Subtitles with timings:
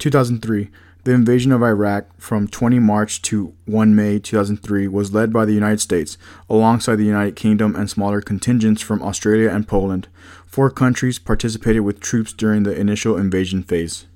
[0.00, 0.70] 2003.
[1.04, 5.54] The invasion of Iraq from 20 March to 1 May 2003 was led by the
[5.54, 10.08] United States, alongside the United Kingdom and smaller contingents from Australia and Poland.
[10.44, 14.06] Four countries participated with troops during the initial invasion phase.